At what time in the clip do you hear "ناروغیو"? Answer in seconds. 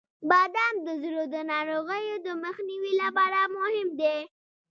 1.51-2.15